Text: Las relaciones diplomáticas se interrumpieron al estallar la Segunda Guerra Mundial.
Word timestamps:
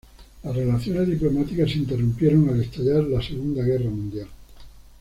Las 0.41 0.55
relaciones 0.55 1.05
diplomáticas 1.07 1.69
se 1.69 1.77
interrumpieron 1.77 2.49
al 2.49 2.59
estallar 2.61 3.03
la 3.03 3.21
Segunda 3.21 3.61
Guerra 3.61 3.91
Mundial. 3.91 4.27